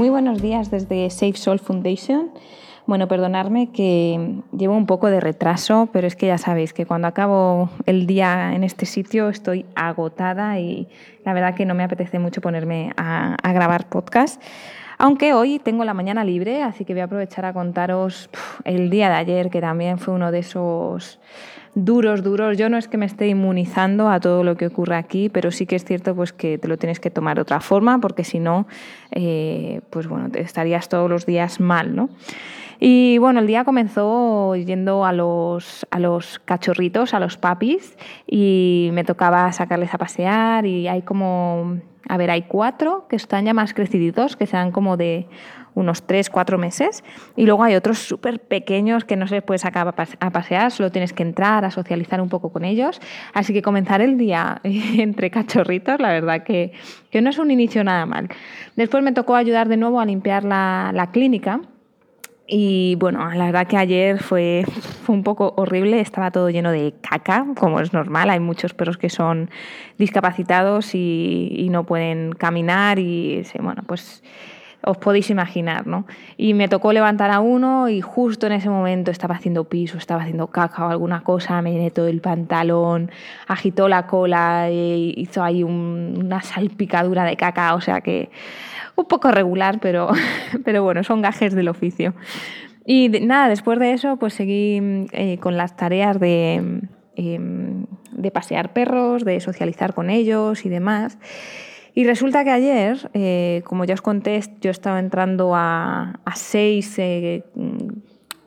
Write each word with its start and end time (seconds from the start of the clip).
Muy 0.00 0.08
buenos 0.08 0.40
días 0.40 0.70
desde 0.70 1.10
Safe 1.10 1.36
Soul 1.36 1.58
Foundation. 1.58 2.30
Bueno, 2.86 3.06
perdonadme 3.06 3.70
que 3.70 4.40
llevo 4.56 4.74
un 4.74 4.86
poco 4.86 5.08
de 5.08 5.20
retraso, 5.20 5.90
pero 5.92 6.06
es 6.06 6.16
que 6.16 6.28
ya 6.28 6.38
sabéis 6.38 6.72
que 6.72 6.86
cuando 6.86 7.06
acabo 7.06 7.68
el 7.84 8.06
día 8.06 8.54
en 8.54 8.64
este 8.64 8.86
sitio 8.86 9.28
estoy 9.28 9.66
agotada 9.74 10.58
y 10.58 10.88
la 11.26 11.34
verdad 11.34 11.54
que 11.54 11.66
no 11.66 11.74
me 11.74 11.84
apetece 11.84 12.18
mucho 12.18 12.40
ponerme 12.40 12.94
a, 12.96 13.36
grabar 13.52 13.90
podcast. 13.90 14.42
Aunque 14.96 15.34
hoy 15.34 15.58
tengo 15.58 15.84
la 15.84 15.92
mañana 15.92 16.24
libre, 16.24 16.62
así 16.62 16.86
que 16.86 16.94
voy 16.94 17.02
a 17.02 17.04
aprovechar 17.04 17.44
a 17.44 17.52
contaros 17.52 18.30
el 18.64 18.88
día 18.88 19.10
de 19.10 19.16
ayer, 19.16 19.50
que 19.50 19.60
también 19.60 19.98
fue 19.98 20.14
uno 20.14 20.32
de 20.32 20.38
esos 20.38 21.20
duros, 21.74 22.22
duros. 22.22 22.58
Yo 22.58 22.68
no 22.68 22.76
es 22.76 22.88
que 22.88 22.96
me 22.96 23.06
esté 23.06 23.28
inmunizando 23.28 24.08
a 24.08 24.20
todo 24.20 24.44
lo 24.44 24.56
que 24.56 24.66
ocurre 24.66 24.96
aquí, 24.96 25.28
pero 25.28 25.50
sí 25.50 25.66
que 25.66 25.76
es 25.76 25.84
cierto 25.84 26.14
pues, 26.14 26.32
que 26.32 26.58
te 26.58 26.68
lo 26.68 26.76
tienes 26.76 27.00
que 27.00 27.10
tomar 27.10 27.36
de 27.36 27.42
otra 27.42 27.60
forma, 27.60 28.00
porque 28.00 28.24
si 28.24 28.38
no, 28.38 28.66
eh, 29.10 29.80
pues 29.90 30.06
bueno, 30.06 30.30
te 30.30 30.40
estarías 30.40 30.88
todos 30.88 31.08
los 31.08 31.26
días 31.26 31.60
mal, 31.60 31.94
¿no? 31.94 32.10
Y 32.80 33.18
bueno, 33.18 33.40
el 33.40 33.46
día 33.46 33.64
comenzó 33.64 34.56
yendo 34.56 35.04
a 35.04 35.12
los, 35.12 35.86
a 35.90 35.98
los 35.98 36.38
cachorritos, 36.38 37.12
a 37.12 37.20
los 37.20 37.36
papis, 37.36 37.96
y 38.26 38.88
me 38.94 39.04
tocaba 39.04 39.52
sacarles 39.52 39.92
a 39.92 39.98
pasear 39.98 40.64
y 40.64 40.88
hay 40.88 41.02
como, 41.02 41.76
a 42.08 42.16
ver, 42.16 42.30
hay 42.30 42.42
cuatro 42.42 43.06
que 43.06 43.16
están 43.16 43.44
ya 43.44 43.52
más 43.52 43.74
creciditos, 43.74 44.36
que 44.36 44.46
sean 44.46 44.72
como 44.72 44.96
de 44.96 45.28
unos 45.74 46.06
3, 46.06 46.30
4 46.30 46.56
meses. 46.56 47.04
Y 47.36 47.44
luego 47.44 47.62
hay 47.62 47.74
otros 47.74 47.98
súper 47.98 48.40
pequeños 48.40 49.04
que 49.04 49.16
no 49.16 49.26
se 49.26 49.42
puede 49.42 49.58
sacar 49.58 49.86
a 49.86 50.30
pasear, 50.30 50.70
solo 50.70 50.90
tienes 50.90 51.12
que 51.12 51.22
entrar 51.22 51.64
a 51.66 51.70
socializar 51.70 52.20
un 52.20 52.30
poco 52.30 52.50
con 52.50 52.64
ellos. 52.64 52.98
Así 53.34 53.52
que 53.52 53.60
comenzar 53.60 54.00
el 54.00 54.16
día 54.16 54.60
entre 54.64 55.30
cachorritos, 55.30 56.00
la 56.00 56.12
verdad 56.12 56.44
que, 56.44 56.72
que 57.10 57.20
no 57.20 57.28
es 57.28 57.38
un 57.38 57.50
inicio 57.50 57.84
nada 57.84 58.06
mal. 58.06 58.28
Después 58.74 59.02
me 59.04 59.12
tocó 59.12 59.34
ayudar 59.34 59.68
de 59.68 59.76
nuevo 59.76 60.00
a 60.00 60.06
limpiar 60.06 60.44
la, 60.44 60.92
la 60.94 61.10
clínica. 61.10 61.60
Y 62.52 62.96
bueno, 62.96 63.30
la 63.30 63.46
verdad 63.46 63.68
que 63.68 63.76
ayer 63.76 64.20
fue, 64.20 64.64
fue, 65.04 65.14
un 65.14 65.22
poco 65.22 65.54
horrible, 65.56 66.00
estaba 66.00 66.32
todo 66.32 66.50
lleno 66.50 66.72
de 66.72 66.92
caca, 67.00 67.46
como 67.56 67.78
es 67.78 67.92
normal, 67.92 68.28
hay 68.28 68.40
muchos 68.40 68.74
perros 68.74 68.98
que 68.98 69.08
son 69.08 69.50
discapacitados 69.98 70.96
y, 70.96 71.52
y 71.56 71.68
no 71.68 71.86
pueden 71.86 72.32
caminar 72.32 72.98
y 72.98 73.44
bueno, 73.60 73.84
pues 73.86 74.24
os 74.82 74.96
podéis 74.96 75.30
imaginar, 75.30 75.86
¿no? 75.86 76.06
Y 76.36 76.54
me 76.54 76.68
tocó 76.68 76.92
levantar 76.92 77.30
a 77.30 77.40
uno 77.40 77.88
y 77.88 78.00
justo 78.00 78.46
en 78.46 78.54
ese 78.54 78.70
momento 78.70 79.10
estaba 79.10 79.34
haciendo 79.34 79.64
piso, 79.64 79.98
estaba 79.98 80.22
haciendo 80.22 80.46
caca 80.46 80.86
o 80.86 80.90
alguna 80.90 81.22
cosa, 81.22 81.60
me 81.60 81.72
llené 81.72 81.92
el 81.96 82.20
pantalón, 82.20 83.10
agitó 83.46 83.88
la 83.88 84.06
cola 84.06 84.68
e 84.68 85.12
hizo 85.16 85.42
ahí 85.42 85.62
una 85.62 86.40
salpicadura 86.42 87.24
de 87.24 87.36
caca, 87.36 87.74
o 87.74 87.80
sea 87.80 88.00
que 88.00 88.30
un 88.96 89.06
poco 89.06 89.30
regular, 89.30 89.80
pero, 89.80 90.10
pero 90.64 90.82
bueno, 90.82 91.04
son 91.04 91.22
gajes 91.22 91.54
del 91.54 91.68
oficio. 91.68 92.14
Y 92.86 93.08
nada, 93.08 93.48
después 93.48 93.78
de 93.78 93.92
eso, 93.92 94.16
pues 94.16 94.34
seguí 94.34 95.06
eh, 95.12 95.38
con 95.38 95.56
las 95.56 95.76
tareas 95.76 96.18
de, 96.18 96.80
em, 97.16 97.86
de 98.12 98.30
pasear 98.30 98.72
perros, 98.72 99.24
de 99.24 99.40
socializar 99.40 99.94
con 99.94 100.10
ellos 100.10 100.64
y 100.64 100.68
demás. 100.68 101.18
Y 101.94 102.04
resulta 102.04 102.44
que 102.44 102.50
ayer, 102.50 103.10
eh, 103.14 103.62
como 103.64 103.84
ya 103.84 103.94
os 103.94 104.02
conté, 104.02 104.40
yo 104.60 104.70
estaba 104.70 104.98
entrando 104.98 105.52
a, 105.54 106.20
seis 106.34 106.94
eh, 106.98 107.44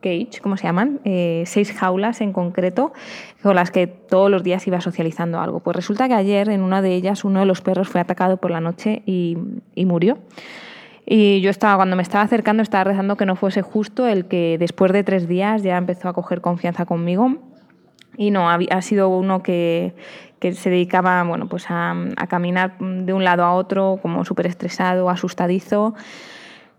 cage, 0.00 0.40
¿cómo 0.42 0.56
se 0.56 0.64
llaman? 0.64 1.00
Eh, 1.04 1.42
seis 1.46 1.72
jaulas 1.72 2.20
en 2.20 2.32
concreto, 2.32 2.92
con 3.42 3.54
las 3.54 3.70
que 3.70 3.86
todos 3.86 4.30
los 4.30 4.42
días 4.42 4.66
iba 4.66 4.80
socializando 4.80 5.40
algo. 5.40 5.60
Pues 5.60 5.76
resulta 5.76 6.08
que 6.08 6.14
ayer 6.14 6.48
en 6.48 6.62
una 6.62 6.80
de 6.80 6.94
ellas 6.94 7.24
uno 7.24 7.40
de 7.40 7.46
los 7.46 7.60
perros 7.60 7.88
fue 7.88 8.00
atacado 8.00 8.38
por 8.38 8.50
la 8.50 8.60
noche 8.60 9.02
y, 9.04 9.36
y 9.74 9.84
murió. 9.84 10.18
Y 11.04 11.40
yo 11.40 11.50
estaba, 11.50 11.76
cuando 11.76 11.94
me 11.94 12.02
estaba 12.02 12.24
acercando, 12.24 12.62
estaba 12.62 12.84
rezando 12.84 13.16
que 13.16 13.26
no 13.26 13.36
fuese 13.36 13.62
justo 13.62 14.08
el 14.08 14.26
que 14.26 14.56
después 14.58 14.92
de 14.92 15.04
tres 15.04 15.28
días 15.28 15.62
ya 15.62 15.76
empezó 15.76 16.08
a 16.08 16.12
coger 16.12 16.40
confianza 16.40 16.84
conmigo 16.84 17.38
y 18.16 18.30
no, 18.30 18.48
ha, 18.48 18.82
sido 18.82 19.08
uno 19.08 19.42
que, 19.42 19.94
que, 20.38 20.52
se 20.52 20.70
dedicaba 20.70 21.22
bueno, 21.24 21.48
pues 21.48 21.70
a, 21.70 21.94
a, 22.16 22.26
caminar 22.26 22.78
de 22.78 23.12
un 23.12 23.24
lado 23.24 23.44
a 23.44 23.54
otro 23.54 23.98
como 24.02 24.24
súper 24.24 24.46
estresado, 24.46 25.10
asustadizo. 25.10 25.94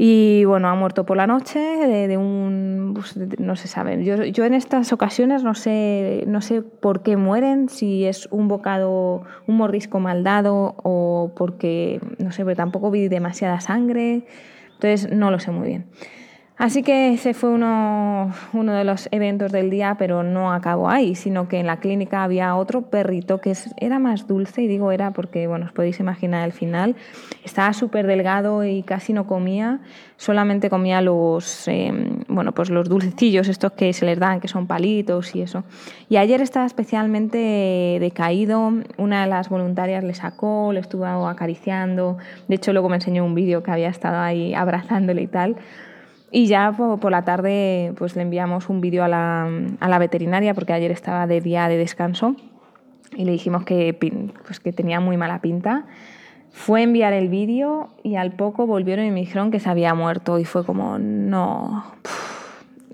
Y 0.00 0.44
bueno, 0.44 0.68
ha 0.68 0.76
muerto 0.76 1.04
por 1.04 1.16
la 1.16 1.26
noche 1.26 1.58
de, 1.58 2.16
un... 2.16 2.92
Pues, 2.94 3.16
no 3.40 3.56
se 3.56 3.66
sabe. 3.66 4.04
Yo, 4.04 4.22
yo, 4.22 4.44
en 4.44 4.54
estas 4.54 4.92
ocasiones 4.92 5.42
no 5.42 5.56
sé, 5.56 6.22
no 6.28 6.40
sé 6.40 6.62
por 6.62 7.02
qué 7.02 7.16
mueren, 7.16 7.68
si 7.68 8.04
es 8.04 8.28
un 8.30 8.46
bocado, 8.46 9.24
un 9.48 9.56
mordisco 9.56 9.98
mal 9.98 10.22
dado 10.22 10.76
o 10.84 11.32
porque, 11.36 12.00
no 12.18 12.30
sé, 12.30 12.44
pero 12.44 12.54
tampoco 12.54 12.92
vi 12.92 13.08
demasiada 13.08 13.58
sangre. 13.58 14.24
Entonces 14.74 15.10
no 15.10 15.32
lo 15.32 15.40
sé 15.40 15.50
muy 15.50 15.66
bien. 15.66 15.86
Así 16.58 16.82
que 16.82 17.12
ese 17.12 17.34
fue 17.34 17.50
uno, 17.50 18.32
de 18.52 18.82
los 18.82 19.08
eventos 19.12 19.52
del 19.52 19.70
día, 19.70 19.94
pero 19.96 20.24
no 20.24 20.52
acabó 20.52 20.90
ahí, 20.90 21.14
sino 21.14 21.48
que 21.48 21.60
en 21.60 21.68
la 21.68 21.76
clínica 21.76 22.24
había 22.24 22.56
otro 22.56 22.82
perrito 22.82 23.40
que 23.40 23.56
era 23.76 24.00
más 24.00 24.26
dulce, 24.26 24.62
y 24.62 24.66
digo 24.66 24.90
era 24.90 25.12
porque, 25.12 25.46
bueno, 25.46 25.66
os 25.66 25.72
podéis 25.72 26.00
imaginar 26.00 26.44
el 26.44 26.52
final, 26.52 26.96
estaba 27.44 27.72
súper 27.72 28.08
delgado 28.08 28.64
y 28.64 28.82
casi 28.82 29.12
no 29.12 29.28
comía, 29.28 29.78
solamente 30.16 30.68
comía 30.68 31.00
los, 31.00 31.68
em, 31.68 32.24
bueno, 32.26 32.50
pues 32.50 32.70
los 32.70 32.88
dulcecillos 32.88 33.46
estos 33.46 33.70
que 33.72 33.92
se 33.92 34.04
les 34.04 34.18
dan, 34.18 34.40
que 34.40 34.48
son 34.48 34.66
palitos 34.66 35.36
y 35.36 35.42
eso. 35.42 35.62
Y 36.08 36.16
ayer 36.16 36.40
estaba 36.40 36.66
especialmente 36.66 37.98
decaído, 38.00 38.72
una 38.96 39.22
de 39.22 39.28
las 39.28 39.48
voluntarias 39.48 40.02
le 40.02 40.14
sacó, 40.14 40.72
le 40.72 40.80
estuvo 40.80 41.06
acariciando, 41.06 42.18
de 42.48 42.56
hecho 42.56 42.72
luego 42.72 42.88
me 42.88 42.96
enseñó 42.96 43.24
un 43.24 43.36
vídeo 43.36 43.62
que 43.62 43.70
había 43.70 43.90
estado 43.90 44.18
ahí 44.18 44.54
abrazándole 44.54 45.22
y 45.22 45.28
tal. 45.28 45.56
Y 46.30 46.46
ya 46.46 46.72
por, 46.72 47.10
la 47.10 47.24
tarde 47.24 47.94
pues 47.96 48.14
le 48.14 48.22
enviamos 48.22 48.68
un 48.68 48.80
vídeo 48.80 49.02
a 49.02 49.08
la, 49.08 49.48
a 49.80 49.88
la, 49.88 49.98
veterinaria 49.98 50.52
porque 50.54 50.72
ayer 50.72 50.90
estaba 50.90 51.26
de 51.26 51.40
día 51.40 51.68
de 51.68 51.78
descanso 51.78 52.36
y 53.16 53.24
le 53.24 53.32
dijimos 53.32 53.64
que, 53.64 53.96
pues 54.44 54.60
que 54.60 54.72
tenía 54.72 55.00
muy 55.00 55.16
mala 55.16 55.40
pinta. 55.40 55.86
Fue 56.50 56.80
a 56.80 56.82
enviar 56.82 57.12
el 57.12 57.28
vídeo 57.28 57.88
y 58.02 58.16
al 58.16 58.32
poco 58.32 58.66
volvieron 58.66 59.06
y 59.06 59.10
me 59.10 59.20
dijeron 59.20 59.50
que 59.50 59.60
se 59.60 59.70
había 59.70 59.94
muerto 59.94 60.38
y 60.38 60.44
fue 60.44 60.64
como, 60.66 60.98
no. 60.98 61.84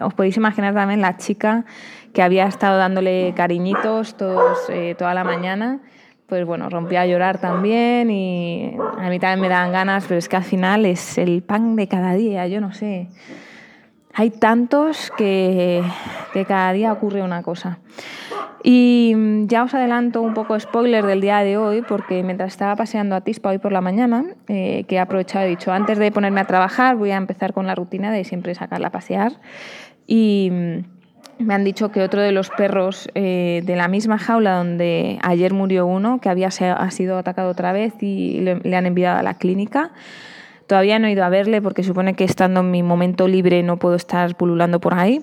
Os 0.00 0.14
podéis 0.14 0.36
imaginar 0.36 0.74
también 0.74 1.00
la 1.00 1.16
chica 1.16 1.64
que 2.12 2.22
había 2.22 2.46
estado 2.46 2.78
dándole 2.78 3.32
cariñitos 3.34 4.16
todos, 4.16 4.58
eh, 4.68 4.94
toda 4.96 5.14
la 5.14 5.24
mañana 5.24 5.80
pues 6.28 6.44
bueno, 6.44 6.68
rompí 6.68 6.96
a 6.96 7.06
llorar 7.06 7.38
también 7.38 8.10
y 8.10 8.76
a 8.98 9.08
mí 9.08 9.18
también 9.18 9.40
me 9.40 9.48
dan 9.48 9.70
ganas, 9.70 10.06
pero 10.06 10.18
es 10.18 10.28
que 10.28 10.36
al 10.36 10.44
final 10.44 10.84
es 10.84 11.18
el 11.18 11.42
pan 11.42 11.76
de 11.76 11.86
cada 11.86 12.14
día, 12.14 12.46
yo 12.48 12.60
no 12.60 12.72
sé. 12.72 13.08
Hay 14.12 14.30
tantos 14.30 15.12
que, 15.16 15.82
que 16.32 16.44
cada 16.44 16.72
día 16.72 16.92
ocurre 16.92 17.22
una 17.22 17.42
cosa. 17.42 17.78
Y 18.68 19.14
ya 19.46 19.62
os 19.62 19.74
adelanto 19.74 20.22
un 20.22 20.34
poco 20.34 20.58
spoiler 20.58 21.06
del 21.06 21.20
día 21.20 21.38
de 21.40 21.56
hoy, 21.56 21.82
porque 21.82 22.24
mientras 22.24 22.52
estaba 22.52 22.74
paseando 22.74 23.14
a 23.14 23.20
Tispa 23.20 23.50
hoy 23.50 23.58
por 23.58 23.70
la 23.70 23.80
mañana, 23.80 24.24
eh, 24.48 24.84
que 24.88 24.96
he 24.96 24.98
aprovechado 24.98 25.46
y 25.46 25.50
dicho, 25.50 25.70
antes 25.70 25.98
de 25.98 26.10
ponerme 26.10 26.40
a 26.40 26.46
trabajar, 26.46 26.96
voy 26.96 27.12
a 27.12 27.16
empezar 27.16 27.52
con 27.52 27.68
la 27.68 27.76
rutina 27.76 28.10
de 28.10 28.24
siempre 28.24 28.56
sacarla 28.56 28.88
a 28.88 28.90
pasear. 28.90 29.34
Y 30.08 30.50
me 31.38 31.54
han 31.54 31.64
dicho 31.64 31.90
que 31.90 32.02
otro 32.02 32.22
de 32.22 32.32
los 32.32 32.50
perros 32.50 33.08
eh, 33.14 33.62
de 33.64 33.76
la 33.76 33.88
misma 33.88 34.18
jaula 34.18 34.56
donde 34.56 35.18
ayer 35.22 35.52
murió 35.52 35.86
uno, 35.86 36.20
que 36.20 36.28
había 36.28 36.48
ha 36.48 36.90
sido 36.90 37.18
atacado 37.18 37.50
otra 37.50 37.72
vez 37.72 37.94
y 38.00 38.40
le, 38.40 38.76
han 38.76 38.86
enviado 38.86 39.18
a 39.18 39.22
la 39.22 39.34
clínica. 39.34 39.90
Todavía 40.66 40.98
no 40.98 41.06
he 41.06 41.12
ido 41.12 41.24
a 41.24 41.28
verle 41.28 41.62
porque 41.62 41.82
supone 41.82 42.14
que 42.14 42.24
estando 42.24 42.60
en 42.60 42.70
mi 42.70 42.82
momento 42.82 43.28
libre 43.28 43.62
no 43.62 43.76
puedo 43.76 43.94
estar 43.94 44.34
pululando 44.36 44.80
por 44.80 44.94
ahí. 44.94 45.22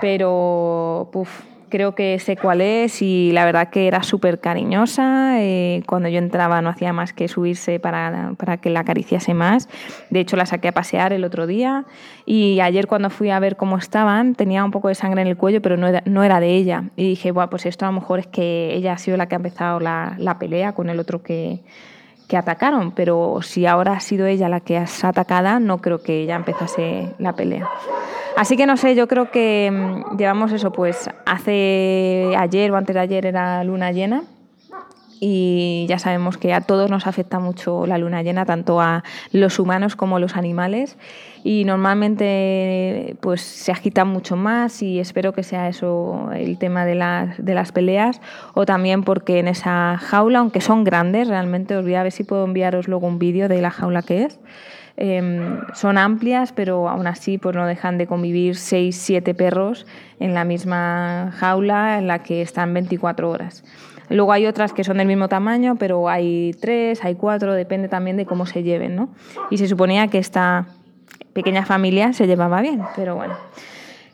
Pero, 0.00 1.08
puf, 1.12 1.42
creo 1.68 1.94
que 1.94 2.18
sé 2.18 2.36
cuál 2.36 2.60
es 2.60 3.02
y 3.02 3.30
la 3.32 3.44
verdad 3.44 3.70
que 3.70 3.86
era 3.86 4.02
súper 4.02 4.40
cariñosa. 4.40 5.42
Eh, 5.42 5.82
cuando 5.86 6.08
yo 6.08 6.18
entraba 6.18 6.62
no 6.62 6.70
hacía 6.70 6.92
más 6.92 7.12
que 7.12 7.28
subirse 7.28 7.80
para, 7.80 8.34
para, 8.36 8.56
que 8.56 8.70
la 8.70 8.80
acariciase 8.80 9.34
más. 9.34 9.68
De 10.10 10.20
hecho, 10.20 10.36
la 10.36 10.46
saqué 10.46 10.68
a 10.68 10.72
pasear 10.72 11.12
el 11.12 11.24
otro 11.24 11.46
día 11.46 11.84
y 12.26 12.60
ayer 12.60 12.86
cuando 12.86 13.10
fui 13.10 13.30
a 13.30 13.38
ver 13.38 13.56
cómo 13.56 13.76
estaban 13.76 14.34
tenía 14.34 14.64
un 14.64 14.70
poco 14.70 14.88
de 14.88 14.94
sangre 14.94 15.22
en 15.22 15.28
el 15.28 15.36
cuello, 15.36 15.62
pero 15.62 15.76
no 15.76 15.86
era, 15.86 16.02
no 16.04 16.22
era 16.24 16.40
de 16.40 16.54
ella. 16.54 16.84
Y 16.96 17.08
dije, 17.08 17.30
bueno, 17.30 17.50
pues 17.50 17.66
esto 17.66 17.84
a 17.84 17.88
lo 17.88 18.00
mejor 18.00 18.18
es 18.18 18.26
que 18.26 18.74
ella 18.74 18.92
ha 18.94 18.98
sido 18.98 19.16
la 19.16 19.26
que 19.28 19.34
ha 19.34 19.36
empezado 19.36 19.80
la, 19.80 20.14
la 20.18 20.38
pelea 20.38 20.72
con 20.72 20.90
el 20.90 20.98
otro 21.00 21.22
que 21.22 21.62
que 22.28 22.36
atacaron, 22.36 22.92
pero 22.92 23.38
si 23.40 23.64
ahora 23.64 23.94
ha 23.94 24.00
sido 24.00 24.26
ella 24.26 24.50
la 24.50 24.60
que 24.60 24.76
es 24.76 25.02
atacada, 25.02 25.58
no 25.58 25.78
creo 25.78 26.02
que 26.02 26.22
ella 26.22 26.36
empezase 26.36 27.14
la 27.18 27.32
pelea. 27.32 27.66
Así 28.38 28.56
que 28.56 28.66
no 28.66 28.76
sé, 28.76 28.94
yo 28.94 29.08
creo 29.08 29.32
que 29.32 29.68
mm, 29.68 30.16
llevamos 30.16 30.52
eso, 30.52 30.70
pues 30.70 31.10
hace 31.26 32.32
ayer 32.38 32.70
o 32.70 32.76
antes 32.76 32.94
de 32.94 33.00
ayer 33.00 33.26
era 33.26 33.64
luna 33.64 33.90
llena 33.90 34.22
y 35.18 35.86
ya 35.88 35.98
sabemos 35.98 36.38
que 36.38 36.54
a 36.54 36.60
todos 36.60 36.88
nos 36.88 37.08
afecta 37.08 37.40
mucho 37.40 37.84
la 37.88 37.98
luna 37.98 38.22
llena, 38.22 38.46
tanto 38.46 38.80
a 38.80 39.02
los 39.32 39.58
humanos 39.58 39.96
como 39.96 40.18
a 40.18 40.20
los 40.20 40.36
animales 40.36 40.96
y 41.42 41.64
normalmente 41.64 43.16
pues 43.20 43.40
se 43.40 43.72
agita 43.72 44.04
mucho 44.04 44.36
más 44.36 44.82
y 44.82 45.00
espero 45.00 45.32
que 45.32 45.42
sea 45.42 45.68
eso 45.68 46.30
el 46.32 46.58
tema 46.58 46.84
de 46.84 46.94
las, 46.94 47.44
de 47.44 47.54
las 47.54 47.72
peleas 47.72 48.20
o 48.54 48.64
también 48.66 49.02
porque 49.02 49.40
en 49.40 49.48
esa 49.48 49.98
jaula, 49.98 50.38
aunque 50.38 50.60
son 50.60 50.84
grandes, 50.84 51.26
realmente 51.26 51.76
os 51.76 51.82
voy 51.82 51.96
a 51.96 52.04
ver 52.04 52.12
si 52.12 52.22
puedo 52.22 52.44
enviaros 52.44 52.86
luego 52.86 53.08
un 53.08 53.18
vídeo 53.18 53.48
de 53.48 53.60
la 53.60 53.72
jaula 53.72 54.02
que 54.02 54.26
es. 54.26 54.38
Em, 55.00 55.60
son 55.74 55.96
amplias, 55.96 56.50
pero 56.50 56.88
aún 56.88 57.06
así 57.06 57.38
pues 57.38 57.54
no 57.54 57.66
dejan 57.66 57.98
de 57.98 58.08
convivir 58.08 58.56
6, 58.56 58.96
7 58.96 59.32
perros 59.32 59.86
en 60.18 60.34
la 60.34 60.42
misma 60.42 61.32
jaula 61.36 61.98
en 61.98 62.08
la 62.08 62.24
que 62.24 62.42
están 62.42 62.74
24 62.74 63.30
horas. 63.30 63.62
Luego 64.10 64.32
hay 64.32 64.46
otras 64.46 64.72
que 64.72 64.82
son 64.82 64.96
del 64.98 65.06
mismo 65.06 65.28
tamaño, 65.28 65.76
pero 65.76 66.08
hay 66.08 66.50
tres, 66.60 67.04
hay 67.04 67.14
cuatro, 67.14 67.54
depende 67.54 67.88
también 67.88 68.16
de 68.16 68.26
cómo 68.26 68.44
se 68.44 68.64
lleven, 68.64 68.96
¿no? 68.96 69.10
Y 69.50 69.58
se 69.58 69.68
suponía 69.68 70.08
que 70.08 70.18
esta 70.18 70.66
pequeña 71.32 71.64
familia 71.64 72.12
se 72.12 72.26
llevaba 72.26 72.60
bien, 72.60 72.82
pero 72.96 73.14
bueno. 73.14 73.36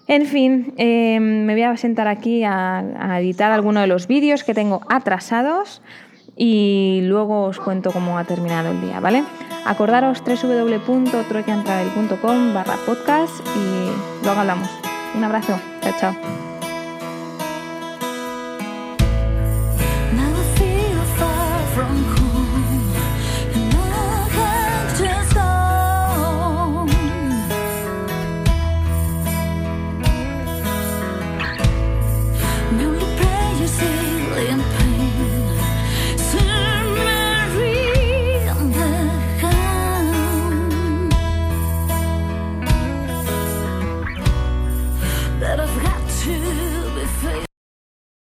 En 0.06 0.26
fin, 0.26 0.74
eh, 0.76 1.18
me 1.18 1.54
voy 1.54 1.62
a 1.62 1.76
sentar 1.78 2.08
aquí 2.08 2.44
a, 2.44 3.18
editar 3.20 3.52
algunos 3.52 3.84
de 3.84 3.86
los 3.86 4.06
vídeos 4.06 4.44
que 4.44 4.52
tengo 4.52 4.82
atrasados 4.90 5.80
y 6.36 7.00
luego 7.02 7.44
os 7.44 7.60
cuento 7.60 7.92
cómo 7.92 8.18
ha 8.18 8.24
terminado 8.24 8.70
el 8.70 8.80
día, 8.80 8.98
¿vale? 9.00 9.22
Acordaros 9.64 10.22
www.troicantravel.com 10.24 12.54
barra 12.54 12.76
podcast 12.84 13.40
y 13.56 13.88
luego 14.24 14.40
hablamos. 14.40 14.68
Un 15.14 15.22
abrazo, 15.24 15.58
chao, 15.80 15.94
chao. 15.98 16.14